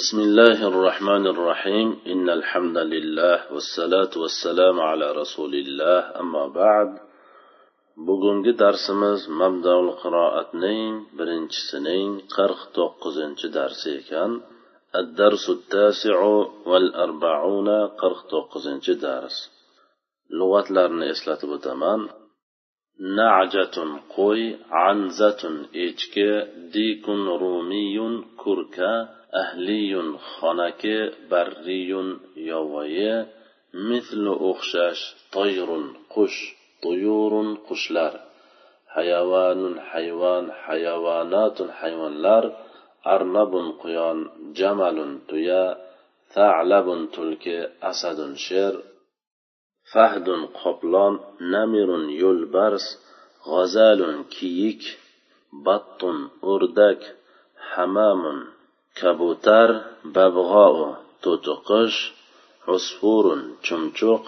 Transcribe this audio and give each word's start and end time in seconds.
بسم 0.00 0.18
الله 0.20 0.58
الرحمن 0.68 1.26
الرحيم 1.26 1.88
إن 2.12 2.30
الحمد 2.30 2.78
لله 2.78 3.52
والصلاة 3.54 4.12
والسلام 4.22 4.80
على 4.80 5.06
رسول 5.12 5.54
الله 5.54 6.00
أما 6.20 6.44
بعد 6.60 6.90
bugungi 8.06 8.52
darsimiz 8.62 9.20
mabdaul 9.40 9.88
qiroatning 10.02 10.92
birinchisining 11.18 12.08
qirq 12.36 12.60
to'qqizinchi 12.76 13.48
darsi 13.58 13.88
ekan 14.00 14.30
الدرس 15.00 15.44
التاسع 15.56 16.18
والأربعون 16.70 17.68
قرق 18.00 18.20
توقزنچ 18.32 18.86
درس 19.06 19.36
lug'atlarni 20.38 21.06
eslatib 21.14 21.50
o'taman 21.56 22.00
najatun 23.18 23.90
qo'y 24.16 24.42
anzatun 24.88 25.54
echki 25.86 26.30
dikun 26.74 27.20
rumiyun 27.42 28.14
kurka 28.42 28.92
ahliyun 29.42 30.08
xonaki 30.32 30.98
barriyun 31.30 32.08
yovvoyi 32.50 33.14
mithlu 33.88 34.32
o'xshash 34.50 35.02
toyrun 35.34 35.84
qush 36.14 36.38
tuyurun 36.82 37.48
qushlar 37.66 38.14
hayavonun 38.94 39.74
hayvon 39.90 40.44
hayavonatun 40.64 41.68
hayvonlar 41.80 42.44
arnabun 43.14 43.66
quyon 43.82 44.18
jamalun 44.58 45.12
tuya 45.28 45.64
thalabun 46.34 47.00
tulki 47.14 47.58
asadun 47.90 48.32
sher 48.46 48.74
fahdun 49.92 50.42
qoplon 50.60 51.14
namirun 51.52 52.04
yo'lbars 52.22 52.86
g'azalun 53.48 54.16
kiyik 54.34 54.82
battun 55.66 56.18
o'rdak 56.52 57.00
hamamun 57.72 58.38
kabutar 59.00 59.70
babg'ou 60.16 60.76
to'tiqush 61.24 61.98
usfurun 62.74 63.40
chumchuq 63.66 64.22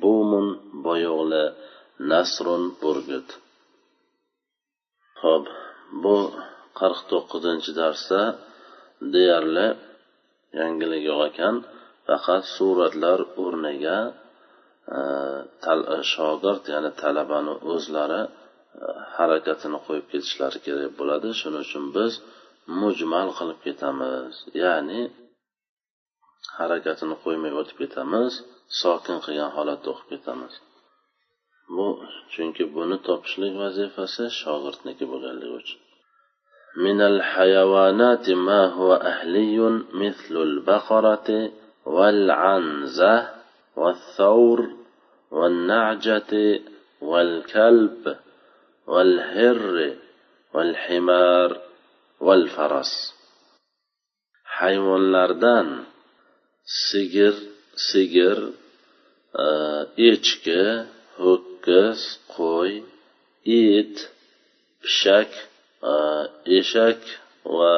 bumun 0.00 0.46
boyo'g'li 0.84 1.44
nasrun 2.10 2.62
burgut. 2.80 3.28
Ho'p 5.22 5.44
bu 6.02 6.16
qirq 6.78 7.00
to'qqizinchi 7.10 7.72
darsda 7.80 8.20
deyarli 9.14 9.66
yangilik 10.60 11.02
yo'q 11.10 11.20
ekan 11.30 11.54
faqat 12.06 12.42
suratlar 12.56 13.20
o'rniga 13.44 13.98
e, 14.98 15.00
shogird 16.12 16.64
ya'ni 16.72 16.90
talabani 17.02 17.54
o'zlari 17.72 18.22
e, 18.26 18.30
harakatini 19.16 19.78
qo'yib 19.86 20.06
ketishlari 20.12 20.58
kerak 20.66 20.90
bo'ladi. 20.98 21.28
Shuning 21.40 21.62
uchun 21.66 21.84
biz 21.96 22.12
mujmal 22.81 23.29
qilib 23.37 23.59
ketamiz 23.65 24.33
ya'ni 24.63 25.01
harakatini 26.57 27.15
qo'ymay 27.23 27.53
o'tib 27.61 27.77
ketamiz 27.83 28.33
sokin 28.81 29.17
qilgan 29.25 29.49
holatda 29.55 29.87
o'qib 29.93 30.07
ketamiz 30.13 30.53
bu 31.75 31.87
chunki 32.33 32.63
buni 32.75 32.97
topishlik 33.07 33.53
vazifasi 33.63 34.23
shogirdniki 34.41 35.03
bo'lganligi 35.11 35.55
uchun 35.61 35.79
من 36.87 37.01
الحيوانات 37.01 38.29
ما 38.29 38.61
هو 38.77 38.89
أهلي 39.11 39.57
مثل 39.93 40.35
البقرة 40.47 41.29
والعنزة 41.85 43.29
والثور 43.75 44.59
والنعجة 45.31 46.33
والكلب 47.01 48.17
والهر 48.87 49.93
والحمار 50.53 51.61
val 52.26 52.44
faras. 52.54 52.92
Hayvonlardan 54.58 55.68
sigir 56.86 57.34
sigir 57.88 58.38
e, 59.44 59.46
echki 60.10 60.62
ho'kiz 61.22 62.00
qo'y 62.34 62.72
it 63.68 63.96
pishak 64.82 65.30
e, 65.92 65.94
eshak 66.58 67.02
va 67.56 67.76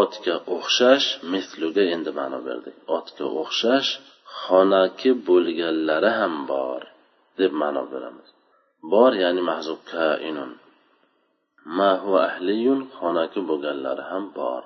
otga 0.00 0.36
o'xshash 0.56 1.08
misluga 1.32 1.84
endi 1.94 2.10
ma'no 2.18 2.38
berdik. 2.48 2.76
Otga 2.98 3.26
o'xshash 3.42 3.90
xonaki 4.42 5.10
bo'lganlari 5.28 6.10
ham 6.18 6.34
bor 6.52 6.82
deb 7.38 7.52
ma'no 7.62 7.82
beramiz. 7.92 8.28
Bor 8.92 9.12
ya'ni 9.22 9.42
mahzub 9.50 9.80
kainun. 9.92 10.50
ahliyun 12.26 12.80
xonaki 12.98 13.40
bo'lganlari 13.48 14.04
ham 14.10 14.24
bor. 14.38 14.62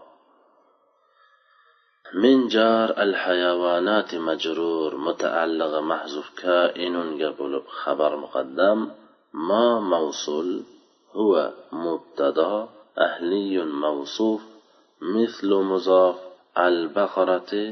Min 2.23 2.39
jar 2.55 2.89
al 3.05 3.13
hayavonati 3.23 4.17
majrur 4.29 4.91
mutaallig'i 5.07 5.81
mahzuf 5.93 6.29
kainunga 6.43 7.31
bo'lib 7.41 7.65
xabar 7.81 8.13
muqaddam 8.23 8.79
ma 9.49 9.67
mavsul 9.93 10.51
huwa 11.17 11.45
mubtado 11.85 12.53
ahliyun 13.07 13.71
mavsuf 13.85 14.41
mislu 15.15 15.59
muzof 15.73 16.17
al 16.67 16.79
baqarati 16.97 17.65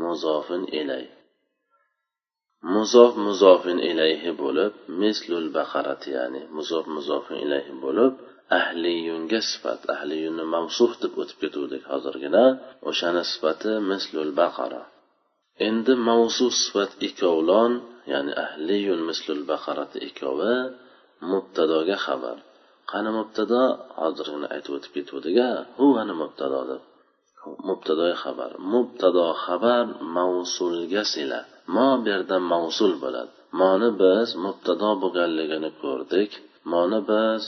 muzofin 0.00 0.62
ilay. 0.80 1.06
Muzof 2.74 3.12
muzofin 3.26 3.78
ilayhi 3.90 4.30
bo'lib 4.42 4.72
mislul 5.00 5.46
baqarati 5.56 6.08
ya'ni 6.16 6.42
muzof 6.56 6.84
muzofin 6.96 7.38
ilayhi 7.44 7.74
bo'lib 7.84 8.12
ahliyunga 8.58 9.40
sifat 9.50 9.80
ahliyunni 9.94 10.44
mavsuf 10.54 10.92
deb 11.02 11.12
o'tib 11.22 11.38
ketuvdik 11.42 11.82
hozirgina. 11.90 12.44
O'shani 12.90 13.22
sifati 13.32 13.72
mislul 13.90 14.30
baqara. 14.40 14.82
Endi 15.68 15.92
mavsuf 16.08 16.52
sifat 16.64 16.90
ikkovlon 17.06 17.72
ya'ni 18.12 18.32
ahliyun 18.44 19.00
mislul 19.08 19.42
baqarati 19.50 19.98
ikkovi 20.08 20.54
mubtadoga 21.30 21.96
xabar. 22.06 22.38
Qani 22.90 23.10
mubtado? 23.18 23.62
Hozirgina 24.02 24.46
aytib 24.54 24.72
o'tib 24.76 24.92
ketuvdik 24.96 25.36
a 25.48 25.50
huvani 25.78 26.14
mubtado 26.22 26.60
deb. 26.70 26.82
Mubtadoi 27.68 28.14
xabar. 28.22 28.50
Mubtado 28.72 29.24
xabar 29.44 29.84
mavsulga 30.16 31.02
sila. 31.12 31.40
Mo 31.74 31.88
bu 32.02 32.06
yerda 32.12 32.36
mavsul 32.52 32.92
bo'ladi. 33.02 33.32
Moni 33.60 33.88
biz 34.02 34.28
mubtado 34.44 34.90
bo'lganligini 35.02 35.70
ko'rdik. 35.82 36.30
Moni 36.72 37.00
biz 37.10 37.42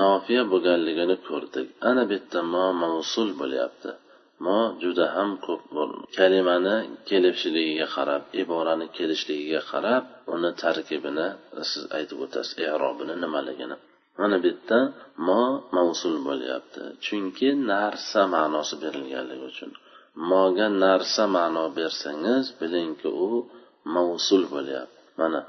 nofiya 0.00 0.42
bo'lganligini 0.52 1.16
ko'rdik. 1.28 1.66
Ana 1.88 2.02
bu 2.08 2.12
yerda 2.16 2.40
mo 2.54 2.64
mavsul 2.82 3.28
bo'lyapti. 3.40 3.90
Mo 4.44 4.58
juda 4.82 5.04
ham 5.16 5.30
ko'p 5.46 5.62
kalimani 6.16 6.76
kelishligiga 7.08 7.86
qarab 7.96 8.22
iborani 8.42 8.86
kelishligiga 8.96 9.62
qarab 9.70 10.04
uni 10.34 10.50
tarkibini 10.62 11.28
siz 11.70 11.84
aytib 11.96 12.18
o'tasiz 12.24 12.54
erobini 12.74 13.14
nimaligini. 13.24 13.76
Mana 14.18 14.36
bu 14.42 14.46
yerda 14.50 14.78
mo 15.26 15.42
mavsul 15.76 16.16
bo'lyapti. 16.28 16.82
Chunki 17.04 17.48
narsa 17.70 18.20
ma'nosi 18.34 18.74
berilganligi 18.82 19.44
uchun. 19.52 19.70
Moga 20.30 20.68
narsa 20.84 21.24
ma'no 21.36 21.64
bersangiz 21.78 22.44
bilingki 22.60 23.08
u 23.26 23.28
mavsul 23.94 24.42
bo'lyapti. 24.54 24.98
Mana 25.20 25.40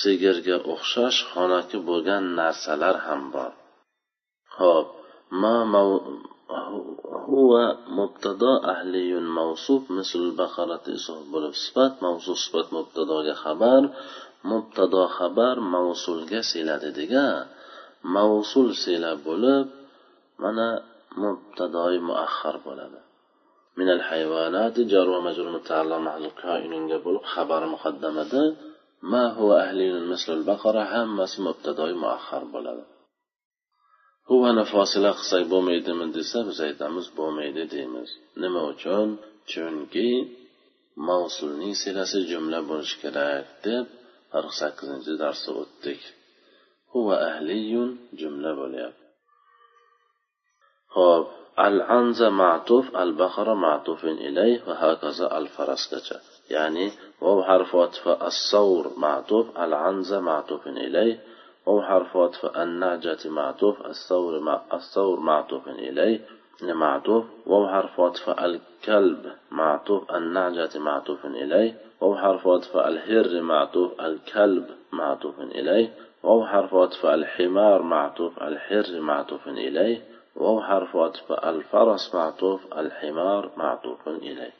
sigirga 0.00 0.56
o'xshash 0.72 1.18
xonaki 1.32 1.78
bo'lgan 1.88 2.24
narsalar 2.38 2.96
ham 3.06 3.22
bor. 3.34 3.52
Ho'p 4.58 4.88
ma 5.40 5.56
huva 7.28 7.66
mubtado 7.98 8.52
ahliyun 8.72 9.26
mavsuf 9.38 9.82
misl 9.96 10.24
baqarati 10.40 10.94
bo'lib 11.32 11.54
sifat 11.64 11.92
mavsuf 12.04 12.36
sifat 12.44 12.66
mubtadoga 12.76 13.34
xabar 13.44 13.82
mubtado 14.50 15.02
xabar 15.16 15.56
mavsulga 15.74 16.40
siyladi 16.50 16.90
degan 17.00 17.44
mavsul 18.16 18.68
siyla 18.82 19.12
bo'lib 19.26 19.66
mana 20.42 20.68
mubtadoi 21.22 21.96
muahhar 22.08 22.56
bo'ladi. 22.66 23.00
Minal 23.78 24.02
hayvonati 24.08 24.80
jar 24.92 25.06
va 25.14 25.20
majrur 25.26 25.48
mutaallo 25.56 25.96
mahzuf 26.08 26.34
bo'lib 27.06 27.24
xabar 27.34 27.62
muqaddamada 27.74 28.42
ما 29.02 29.32
هو 29.32 29.52
أهل 29.52 30.08
مثل 30.08 30.32
البقرة 30.32 30.82
هم 31.04 31.16
ما 31.16 31.26
مبتدا 31.38 31.92
مؤخر 31.92 32.44
بلد 32.44 32.84
هو 34.30 34.50
أنا 34.50 34.64
فاصلة 34.64 35.12
خصي 35.12 35.44
بوميد 35.44 35.90
من 35.90 36.12
دسا 36.12 36.42
بزيد 36.42 36.82
أمز 36.82 37.08
بوميد 37.08 37.58
ديمز 37.68 38.08
نما 38.36 38.62
وچون 38.62 39.18
چونكي 39.46 40.36
موصول 40.96 41.58
نيسي 41.58 41.92
لسي 41.92 42.24
جملة 42.24 42.60
بلش 42.60 42.96
كراك 43.02 43.46
دب 43.64 43.86
أرخصا 44.34 44.68
كزنجي 44.70 45.16
درس 45.16 45.48
أتك 45.48 46.00
هو 46.96 47.12
أهلي 47.12 47.96
جملة 48.12 48.54
بليب 48.54 48.92
خب 50.88 51.26
العنز 51.58 52.22
معطوف 52.22 52.96
البقرة 52.96 53.54
معطوف 53.54 54.04
إليه 54.04 54.62
وهكذا 54.68 55.38
الفرس 55.38 55.94
كتا 55.94 56.20
يعني 56.50 56.92
وهو 57.20 57.42
حرف 57.42 57.76
عطف 57.76 58.08
الصور 58.08 58.90
معطوف 58.96 59.58
العنزة 59.58 60.20
معطوف 60.20 60.66
إليه 60.66 61.18
وهو 61.66 61.82
حرف 61.82 62.16
عطف 62.16 62.56
النعجة 62.56 63.28
معطوف 63.28 63.86
الثور 63.86 64.40
مع 64.40 64.60
الثور 64.72 65.20
معطوف 65.20 65.68
إليه 65.68 66.20
معطوف 66.62 67.24
واو 67.46 67.68
حرف 67.68 68.00
عطف 68.00 68.30
الكلب 68.30 69.32
معطوف 69.50 70.14
النعجة 70.14 70.78
معطوف 70.78 71.26
إليه 71.26 71.74
واو 72.00 72.16
حرف 72.16 72.46
عطف 72.46 72.76
الهر 72.76 73.42
معطوف 73.42 74.00
الكلب 74.00 74.66
معطوف 74.92 75.40
إليه 75.40 75.90
واو 76.22 76.46
حرف 76.46 76.74
عطف 76.74 77.06
الحمار 77.06 77.82
معطوف 77.82 78.42
الحر 78.42 79.00
معطوف 79.00 79.48
إليه 79.48 80.02
واو 80.36 80.62
حرف 80.62 80.96
عطف 80.96 81.32
الفرس 81.32 82.14
معطوف 82.14 82.60
الحمار 82.78 83.50
معطوف 83.56 84.08
إليه. 84.08 84.52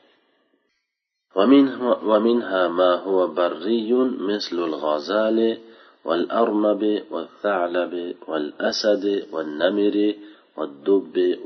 ومنها 1.37 2.69
ما 2.69 2.95
هو 2.95 3.27
بري 3.27 3.93
مثل 4.19 4.57
الغزال 4.57 5.59
والأرنب 6.05 7.03
والثعلب 7.11 8.15
والأسد 8.29 9.27
والنمر 9.33 10.15
والدب 10.57 11.39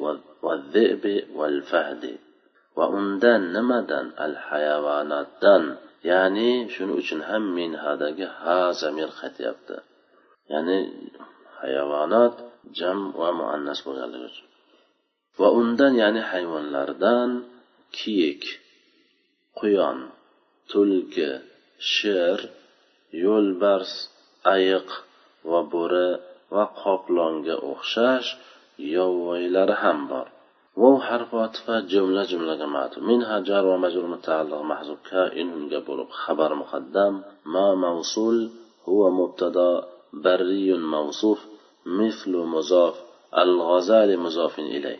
والذئب 0.42 1.24
والفهد. 1.34 2.16
وأندان 2.76 3.52
نمدان 3.52 4.10
الحيوانات 4.20 5.26
دان 5.42 5.76
يعني 6.04 6.68
شنو 6.68 6.98
اشن 6.98 7.22
هم 7.22 7.54
من 7.54 7.76
هذا 7.76 8.08
ها 8.18 8.72
زمير 8.72 9.08
ختيبت 9.08 9.82
يعني 10.50 10.92
حيوانات 11.60 12.34
جم 12.74 13.12
ومؤنث 13.16 13.88
بغلغش 13.88 14.42
وأندان 15.38 15.94
يعني 15.96 16.22
حيوان 16.22 16.72
لردان 16.72 17.42
كيك. 17.92 18.61
quyon 19.57 19.97
tulki 20.71 21.29
sher 21.93 22.39
yo'lbars 23.23 23.91
ayiq 24.53 24.89
va 25.49 25.61
bo'ri 25.71 26.09
va 26.55 26.65
qoplonga 26.81 27.55
o'xshash 27.71 28.29
yovvoyilari 28.95 29.75
ham 29.83 29.99
bor 30.11 30.27
واو 30.81 30.95
حرف 31.07 31.35
عطف 31.35 31.65
جملة 31.71 32.23
جملة 32.31 32.65
معطوف 32.65 33.03
منها 33.03 33.39
جار 33.39 33.65
ومجرور 33.65 34.07
متعلق 34.15 34.61
محذوف 34.61 34.99
كائن 35.11 35.49
قبل 35.73 35.99
خبر 36.23 36.49
مقدم 36.55 37.13
ما 37.53 37.67
موصول 37.75 38.37
هو 38.89 39.01
مبتدا 39.19 39.71
بري 40.13 40.73
موصوف 40.73 41.39
مثل 41.85 42.37
مضاف 42.37 42.95
الغزال 43.37 44.19
مضاف 44.19 44.59
إليه 44.59 44.99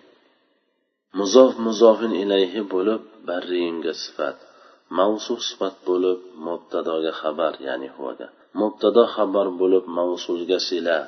muzof 1.18 1.52
muzofin 1.66 2.12
ilayhi 2.22 2.60
bo'lib 2.74 3.02
barriyinga 3.28 3.92
sifat 4.02 4.36
mavsu 4.98 5.34
sifat 5.48 5.74
bo'lib 5.88 6.18
mubtadoga 6.46 7.12
xabar 7.20 7.52
ya'ni 7.66 7.88
huvaga. 7.94 8.28
Mubtado 8.60 9.02
xabar 9.14 9.46
bo'lib 9.60 9.84
mavsulga 9.98 10.58
sila 10.68 10.98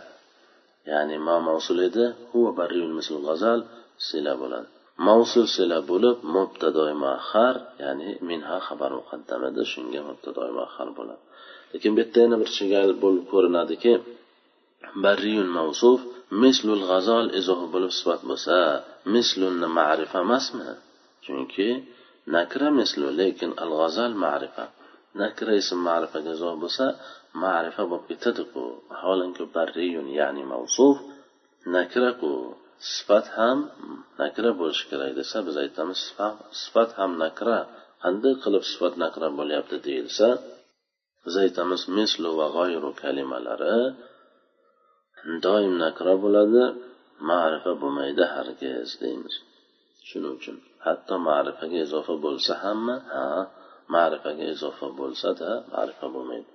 ya'ni 0.90 1.16
ma 1.26 1.36
mavsul 1.48 1.78
edi 1.88 2.04
huva 2.30 2.50
barriyul 2.60 2.94
misl 2.98 3.14
g'azal 3.26 3.60
sila 4.08 4.32
bo'ladi. 4.42 4.68
Mavsul 5.06 5.46
sila 5.56 5.78
bo'lib 5.90 6.16
mubtadoi 6.36 6.94
muahhar 7.04 7.54
ya'ni 7.82 8.08
minha 8.28 8.56
xabar 8.66 8.90
muqaddam 8.98 9.40
edi 9.50 9.62
shunga 9.72 10.00
mubtadoi 10.08 10.50
muahhar 10.58 10.88
bo'ladi. 10.98 11.22
Lekin 11.72 11.90
bu 11.94 11.98
yerda 12.02 12.18
yana 12.24 12.36
bir 12.42 12.50
chigal 12.56 12.90
bo'lib 13.02 13.24
ko'rinadiki 13.32 13.92
barriyun 15.04 15.48
mavsuf 15.58 16.00
mislul 16.42 16.82
g'azol 16.90 17.26
izohi 17.40 17.66
bo'lib 17.74 17.92
sifat 17.98 18.20
bo'lsa 18.30 18.56
mislunni 19.14 19.68
ma'rifa 19.78 20.18
emasmi? 20.26 20.70
Chunki 21.24 21.68
nakra 22.36 22.68
mislu 22.80 23.08
lekin 23.20 23.50
al 23.62 23.70
g'azal 23.80 24.12
ma'rifa. 24.24 24.64
Nakra 25.22 25.52
ism 25.62 25.78
ma'rifaga 25.88 26.30
izoh 26.36 26.54
bo'lsa 26.62 26.86
ma'rifa 27.44 27.82
bo'lib 27.90 28.06
ketadiku. 28.10 28.64
Vaholanki 28.90 29.44
barriyun 29.56 30.08
ya'ni 30.18 30.44
mavsuf 30.52 30.96
nakraku. 31.76 32.34
Sifat 32.94 33.26
ham 33.36 33.58
nakra 34.20 34.50
bo'lishi 34.60 34.84
kerak 34.90 35.12
desa 35.20 35.36
biz 35.46 35.56
aytamiz 35.64 35.98
sifat 36.62 36.90
ham 36.98 37.10
nakra. 37.24 37.58
Qanday 38.02 38.34
qilib 38.44 38.64
sifat 38.72 38.94
nakra 39.04 39.28
bo'lyapti 39.38 39.76
deyilsa 39.86 40.28
biz 41.24 41.34
aytamiz 41.44 41.82
mislu 41.98 42.30
va 42.38 42.46
g'oyru 42.56 42.90
kalimalari 43.02 43.78
doim 45.45 45.73
nakra 45.83 46.13
bo'ladi 46.23 46.63
ma'rifa 47.29 47.71
bo'lmaydi 47.81 48.23
hargiz 48.33 48.89
deymiz 49.01 49.35
shuning 50.09 50.33
uchun 50.39 50.57
hatto 50.85 51.15
ma'rifaga 51.29 51.77
izofa 51.85 52.13
bo'lsa 52.25 52.51
hamma 52.63 52.95
ha 53.11 53.25
ma'rifaga 53.95 54.45
izofa 54.53 54.87
bo'lsada 54.99 55.49
ma'rifa 55.73 56.07
bo'lmaydi 56.15 56.49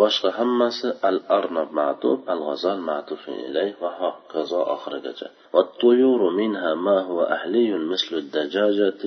boshqa 0.00 0.28
hammasi 0.38 0.88
al 1.08 1.18
arnab 1.38 1.68
ma'tuf 1.80 2.18
al 2.32 2.40
g'azal 2.46 2.78
ma'tuf 2.90 3.22
ilayh 3.48 3.72
va 3.82 3.90
hokazo 4.00 4.60
oxirigacha 4.74 5.28
والطيور 5.54 6.20
منها 6.40 6.70
ما 6.86 6.98
هو 7.08 7.18
أهلي 7.36 7.70
مثل 7.92 8.12
الدجاجة 8.22 9.04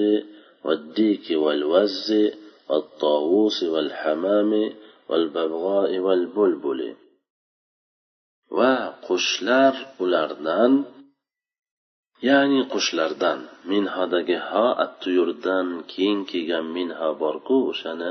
والديك 0.65 1.25
والوز 1.44 2.09
والطاووس 2.69 3.63
والحمام 3.74 4.51
والببغاء 5.09 5.92
والبلبل 6.06 6.81
va 8.58 8.75
qushlar 9.06 9.75
ulardan 10.02 10.72
ya'ni 12.28 12.60
qushlardan 12.72 13.38
minhadagi 13.70 14.38
ha 14.49 14.66
attuyurdan 14.84 15.66
keyin 15.93 16.20
kelgan 16.31 16.66
minha 16.76 17.08
borku 17.22 17.56
o'shani 17.70 18.10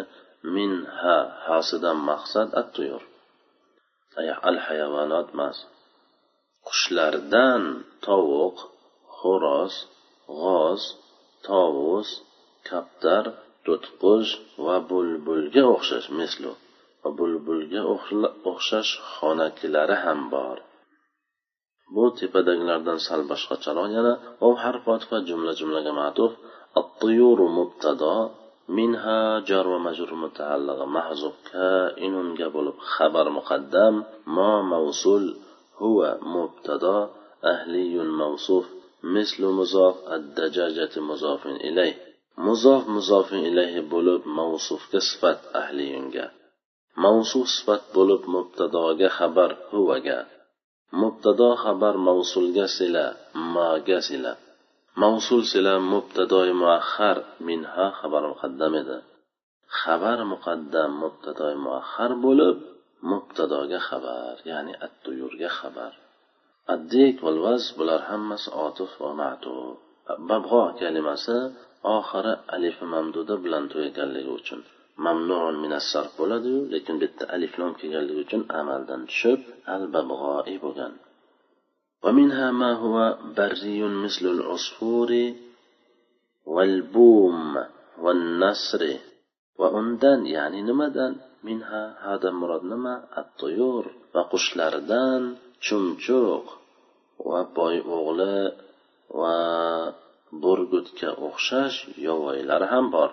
minha 0.56 1.18
hasidan 1.46 1.98
maqsad 2.10 2.50
attuyur. 2.62 3.04
Al 4.50 4.58
hayvonot 4.66 5.28
emas. 5.36 5.58
Qushlardan 6.68 7.64
tovuq 8.06 8.58
xo'roz 9.18 9.74
g'oz 10.40 10.82
tovus 11.48 12.10
kaptar 12.68 13.26
to'tiqush 13.66 14.32
va 14.66 14.76
bulbulga 14.90 15.64
o'xshash 15.76 16.08
mislu 16.20 16.52
va 17.03 17.11
bulbulga 17.19 17.81
o'xshash 18.51 18.93
xonakilari 19.15 19.97
ham 20.05 20.21
bor 20.35 20.57
bu 21.95 22.05
tepadagilardan 22.19 22.99
sal 23.07 23.21
boshqacharoq 23.31 23.89
yana 23.97 24.13
ov 24.47 24.55
harf 24.65 24.85
otifa 24.95 25.17
jumla 25.29 25.53
jumlaga 25.61 25.93
matuf 26.03 26.33
الطيور 26.83 27.39
مبتدا 27.59 28.31
منها 28.69 29.41
جار 29.41 29.69
ومجرور 29.69 30.15
متعلق 30.15 30.79
محذوف 30.97 31.35
كائن 31.53 32.15
bo'lib 32.55 32.77
xabar 32.95 33.27
muqaddam 33.39 33.95
ما 34.27 34.63
موصول 34.63 35.25
هو 35.83 36.19
مبتدا 36.23 36.99
أهلي 37.45 37.95
موصوف 38.23 38.67
مثل 39.03 39.47
مضاف 39.47 39.97
الدجاجة 40.17 41.01
مضاف 41.01 41.47
إليه 41.47 41.95
مضاف 42.39 42.89
مضاف 42.89 43.33
إليه 43.33 43.75
bo'lib 43.93 44.23
mavsufga 44.39 45.01
sifat 45.09 45.39
ahliyunga 45.61 46.27
Mavsuf 47.04 47.48
sifat 47.56 47.84
bo'lib 47.96 48.22
mubtadoga 48.36 49.10
xabar 49.18 49.52
huvaga. 49.72 50.20
Mubtado 51.02 51.50
xabar 51.64 51.96
mavsulga 52.08 52.66
sila 52.78 53.06
maga 53.56 54.00
sila. 54.08 54.34
Mavsul 55.02 55.42
sila 55.52 55.74
mubtadoi 55.80 56.52
muahhar 56.62 57.18
minha 57.48 57.86
xabar 58.00 58.24
muqaddam 58.32 58.74
edi. 58.82 58.98
Xabar 59.80 60.20
muqaddam 60.32 60.92
mubtadoi 61.04 61.56
muahhar 61.66 62.12
bo'lib 62.26 62.58
mubtadoga 63.12 63.80
xabar 63.88 64.36
ya'ni 64.50 64.74
attuyurga 64.86 65.50
xabar. 65.60 65.94
Addik 66.74 67.16
valvaz 67.26 67.64
bular 67.78 68.02
hammasi 68.10 68.50
otif 68.68 68.92
va 69.02 69.12
matu 69.22 69.56
babg'o 70.30 70.64
kalimasi 70.80 71.38
oxiri 71.98 72.34
alifi 72.56 72.84
mamduda 72.94 73.36
bilan 73.44 73.64
tugaganligi 73.72 74.32
uchun. 74.40 74.62
mamnun 75.07 75.55
minassar 75.65 76.07
bo'ladiyu 76.19 76.61
lekin 76.75 76.95
bu 77.01 77.05
yerda 77.07 77.25
aliflom 77.37 77.73
kelganligi 77.81 78.21
uchun 78.27 78.43
amaldan 78.61 79.03
tushib 79.11 79.41
al 79.75 79.85
babg'oi 79.95 80.57
bo'lgan 80.65 80.95
ومنها 82.05 82.49
ما 82.63 82.73
هو 82.83 82.97
بري 83.37 83.81
مثل 84.05 84.25
العصفور 84.37 85.11
والبوم 86.55 87.65
والنسر 88.05 88.83
وأندان 89.61 90.21
يعني 90.37 90.59
نمدان 90.69 91.13
منها 91.49 91.83
هذا 92.07 92.31
مراد 92.31 92.65
نما 92.73 92.95
الطيور 93.21 93.85
وقشلاردان 94.15 95.23
chumchuq 95.67 96.47
va 97.29 97.41
boy 97.57 97.77
o'g'li 97.97 98.39
va 99.21 99.37
burgutga 100.43 101.11
o'xshash 101.27 101.79
yovvoyilar 102.07 102.63
ham 102.73 102.87
bor 102.95 103.11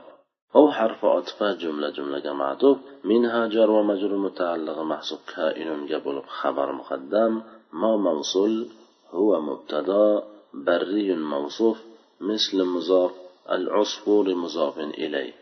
أو 0.55 0.71
حرف 0.71 1.05
عطفة 1.05 1.53
جملة 1.53 1.89
جملة 1.89 2.33
معطوف 2.33 2.77
منها 3.03 3.47
جار 3.47 3.71
ومجرور 3.71 4.17
متعلق 4.17 4.79
محسوب 4.79 5.19
كائن 5.35 5.87
قبل 5.87 6.21
خبر 6.27 6.71
مقدم 6.71 7.41
ما 7.73 7.97
موصول 7.97 8.67
هو 9.09 9.41
مبتدا 9.41 10.23
بري 10.53 11.15
موصوف 11.15 11.77
مثل 12.21 12.63
مضاف 12.63 13.11
العصفور 13.51 14.35
مضاف 14.35 14.79
إليه 14.79 15.33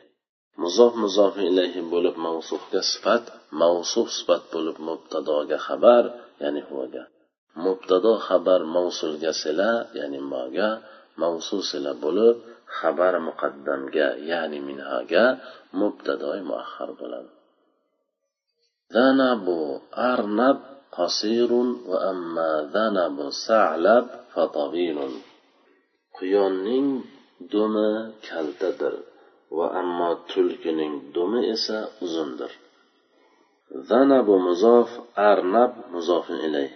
مضاف 0.57 0.95
مضاف 0.95 1.37
إليه 1.37 1.81
بولب 1.81 2.17
موصوف 2.17 2.61
كصفت 2.73 3.23
موصوف 3.51 4.09
صفت 4.09 4.53
بولب 4.53 4.81
مبتدا 4.81 5.57
خبر 5.57 6.11
ya'ni 6.41 6.61
huvaga 6.67 7.03
mubtado 7.63 8.11
xabar 8.25 8.61
mavsulga 8.75 9.31
sila 9.41 9.71
ya'ni 9.97 10.19
moga 10.31 10.69
mavsul 11.21 11.61
sila 11.71 11.91
bo'lib 12.03 12.35
xabar 12.78 13.14
muqaddamga 13.28 14.08
ya'ni 14.30 14.58
minhaga 14.68 15.24
mubtadoi 15.80 16.40
muahhar 16.50 16.90
bo'ladi. 17.00 17.32
Zanabu 18.94 19.58
arnab 20.12 20.58
qasirun 20.96 21.68
va 21.88 21.98
amma 22.12 22.50
zanabu 22.74 23.24
salab 23.46 24.06
fatavilun 24.32 25.12
quyonning 26.16 26.88
dumi 27.52 27.90
kaltadir 28.26 28.94
va 29.56 29.66
ammo 29.80 30.10
tulkining 30.30 30.94
dumi 31.14 31.40
esa 31.54 31.78
uzundir. 32.04 32.52
Zanabu 33.88 34.34
muzof 34.46 34.88
arnab 35.30 35.72
muzofin 35.94 36.38
ilayh 36.46 36.72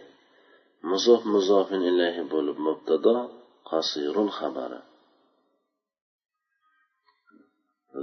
muzof 0.91 1.23
muzofin 1.35 1.83
ilayhi 1.91 2.23
bo'lib 2.33 2.57
mubtado 2.67 3.17
qasirun 3.69 4.29
xabari. 4.39 4.81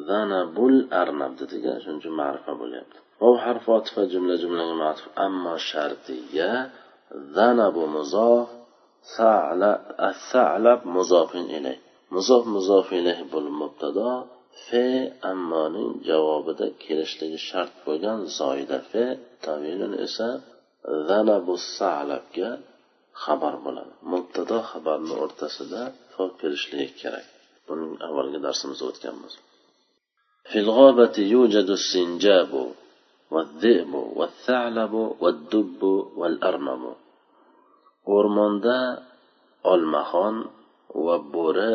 Zanabul 0.08 0.78
arnab 1.02 1.34
dedik 1.40 1.64
shuning 1.84 2.00
uchun 2.02 2.14
ma'rifa 2.22 2.54
bo'lyapti. 2.62 2.98
Vov 3.22 3.36
harfi 3.46 3.70
otifa 3.78 4.02
jumla 4.14 4.36
jumlaga 4.44 4.76
matuf 4.84 5.08
ammo 5.26 5.56
shartiya 5.70 6.52
zanabu 7.36 7.84
muzof 7.96 8.48
salab 10.32 10.82
muzofin 10.96 11.46
ilay 11.58 11.78
muzof 12.16 12.44
muzof 12.56 12.88
ilayh 13.00 13.20
bul 13.32 13.48
mubtado 13.62 14.10
fe 14.68 14.86
ammoning 15.32 15.92
javobida 16.10 16.66
kelishligi 16.84 17.40
shart 17.50 17.74
bo'lgan 17.86 18.20
zoida 18.40 18.80
fe 18.92 19.06
tavilun 19.46 19.94
esa 20.06 20.30
zanabu 21.10 21.54
salabga 21.78 22.50
xabar 23.24 23.56
bo'ladi. 23.66 23.94
Mubtado 24.12 24.58
xabarni 24.72 25.14
o'rtasida 25.24 25.82
fo 26.14 26.24
kelishligi 26.40 26.90
kerak. 27.02 27.26
Buning 27.68 27.94
avvalgi 28.08 28.40
darsimizda 28.46 28.86
o'tganmiz. 28.92 29.34
في 30.51 30.60
الغابة 30.60 31.16
يوجد 31.18 31.70
السنجاب 31.80 32.51
والذئب 33.32 33.94
والثعلب 33.94 34.94
والدب 35.22 35.82
والأرنب. 36.20 36.84
o'rmonda 38.16 38.80
olmaxon 39.72 40.36
va 41.06 41.16
bo'ri 41.34 41.74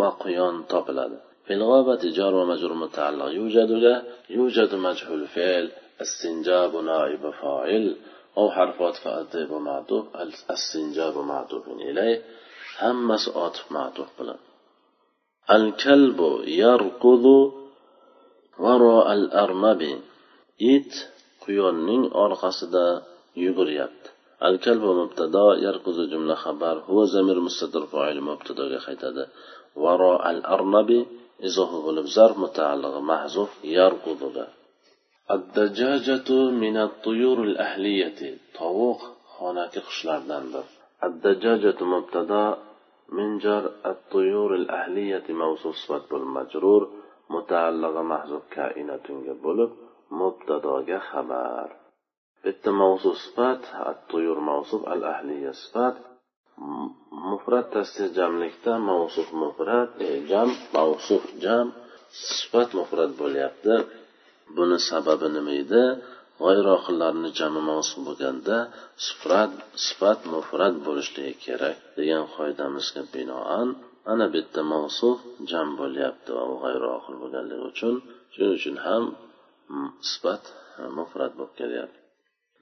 va 0.00 0.10
quyon 0.22 0.54
topiladi 0.72 1.18
في 1.48 1.54
الغابة 1.54 2.02
جار 2.18 2.34
ومجرور 2.34 2.74
متعلق 2.74 3.28
يوجد 3.40 3.70
له 3.70 4.02
يوجد 4.30 4.74
مجهول 4.74 5.26
فعل 5.26 5.70
السنجاب 6.00 6.76
نائب 6.76 7.30
فاعل 7.30 7.96
أو 8.38 8.50
حرف 8.50 8.82
عطف 8.82 9.08
الذئب 9.08 9.52
معطوف 9.52 10.04
السنجاب 10.50 11.18
معطوف 11.18 11.68
إليه 11.68 12.22
همس 12.80 13.28
عطف 13.36 13.72
معطوف 13.72 14.08
بلد. 14.18 14.47
الكلب 15.50 16.40
يركض 16.46 17.24
وراء 18.58 19.12
الأرنب 19.12 20.00
إت 20.62 20.92
قيونين 21.46 22.12
أرخص 22.12 22.64
دا 22.64 23.02
يبريبت 23.36 24.04
الكلب 24.42 24.82
مبتدا 24.84 25.46
يركض 25.58 26.00
جملة 26.10 26.34
خبر 26.34 26.82
هو 26.88 27.04
زمير 27.04 27.40
مستدر 27.40 27.86
فاعل 27.86 28.20
مبتدا 28.20 28.62
غيخيت 28.62 29.02
وراء 29.76 30.30
الأرنب 30.30 31.06
إزوه 31.44 31.70
غلب 31.86 32.06
متعلق 32.38 32.98
محزوف 32.98 33.50
يركض 33.64 34.46
الدجاجة 35.30 36.32
من 36.32 36.76
الطيور 36.76 37.42
الأهلية 37.42 38.38
طوق 38.58 39.00
هناك 39.40 39.78
خشلردن 39.78 40.54
الدجاجة 41.04 41.84
مبتدا 41.84 42.56
من 43.09 43.37
جر 43.37 43.65
الطيور 43.85 44.55
الأهلية 44.55 45.23
موصوف 45.29 45.75
صفات 45.75 46.03
بالمجرور 46.11 46.81
متعلق 47.29 47.95
محذوف 48.11 48.43
كائنة 48.51 49.05
bo'lib 49.43 49.71
مبتداga 50.19 50.99
xabar 51.09 51.67
bitta 52.43 52.71
mavzu 52.81 53.11
sifat 53.23 53.61
at-tuyur 53.89 54.39
mavsuf 54.49 54.81
al 54.93 55.01
ahliya 55.13 55.53
sifat 55.61 55.95
mufrat 57.29 57.65
tasdir 57.73 58.09
jamlikda 58.17 58.73
mavsuf 58.89 59.27
mufrat 59.41 59.89
e, 60.07 60.09
jam 60.31 60.49
mavsuf 60.75 61.23
jam 61.43 61.67
sifat 62.27 62.69
mufrat 62.79 63.11
bo'lyapti 63.21 63.75
buni 64.55 64.77
sababi 64.89 65.27
nima 65.35 65.53
edi 65.63 65.83
G'ayroqillarni 66.44 67.30
jami 67.38 67.60
mavsuf 67.70 67.98
bo'lganda 68.08 68.56
sifat 69.06 69.52
sifat 69.86 70.18
mufrat 70.34 70.74
bo'lishligi 70.86 71.34
kerak 71.44 71.76
degan 71.98 72.24
qoidamizga 72.36 73.02
binoan 73.14 73.68
ana 74.12 74.26
bu 74.32 74.36
yerda 74.40 74.62
mavsuf 74.74 75.16
jam 75.50 75.68
bo'lyapti 75.80 76.30
va 76.38 76.44
g'ayroqil 76.62 77.14
bo'lganligi 77.22 77.64
uchun 77.72 77.94
shuning 78.32 78.52
uchun 78.58 78.76
ham 78.86 79.04
sifat 80.10 80.42
mufrat 80.98 81.32
bo'lib 81.38 81.54
kelyapti. 81.60 81.98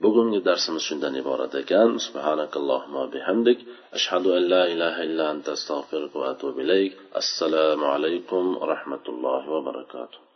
Bugungi 0.04 0.40
darsimiz 0.48 0.82
shundan 0.88 1.14
iborat 1.22 1.54
ekan. 1.62 1.90
Subhanakallohumma 2.06 3.04
bihamdik. 3.14 3.58
Ashhadu 3.96 4.28
an 4.38 4.42
la 4.52 4.62
ilaha 4.74 5.00
illa 5.08 5.24
anta 5.32 5.50
astag'firuka 5.58 6.16
va 6.22 6.28
atubu 6.34 6.58
ilayk. 6.64 6.92
Assalomu 7.20 7.86
alaykum 7.96 8.44
va 8.58 8.64
rahmatullohi 8.74 9.46
va 9.54 9.60
barakatuh. 9.68 10.18